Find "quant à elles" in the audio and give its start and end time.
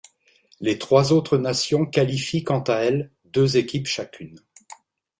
2.43-3.11